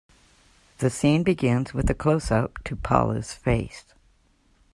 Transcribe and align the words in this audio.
The 0.79 0.89
scene 0.89 1.21
begins 1.21 1.75
with 1.75 1.87
a 1.87 1.93
closeup 1.93 2.63
to 2.63 2.75
Paula's 2.75 3.33
face. 3.35 3.85